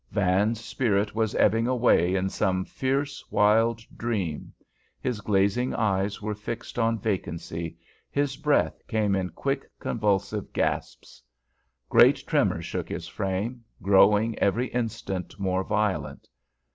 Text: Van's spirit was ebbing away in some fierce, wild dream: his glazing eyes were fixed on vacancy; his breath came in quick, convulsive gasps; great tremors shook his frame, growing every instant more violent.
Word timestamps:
Van's 0.11 0.59
spirit 0.59 1.13
was 1.13 1.35
ebbing 1.35 1.67
away 1.67 2.15
in 2.15 2.27
some 2.27 2.65
fierce, 2.65 3.23
wild 3.31 3.81
dream: 3.95 4.51
his 4.99 5.21
glazing 5.21 5.75
eyes 5.75 6.19
were 6.23 6.33
fixed 6.33 6.79
on 6.79 6.97
vacancy; 6.97 7.77
his 8.09 8.35
breath 8.35 8.81
came 8.87 9.13
in 9.15 9.29
quick, 9.29 9.69
convulsive 9.79 10.51
gasps; 10.53 11.21
great 11.87 12.25
tremors 12.25 12.65
shook 12.65 12.89
his 12.89 13.07
frame, 13.07 13.63
growing 13.83 14.35
every 14.39 14.69
instant 14.69 15.39
more 15.39 15.63
violent. 15.63 16.27